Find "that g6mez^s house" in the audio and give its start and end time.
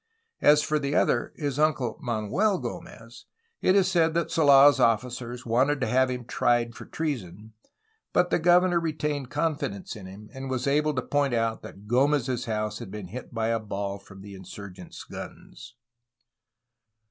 11.61-12.79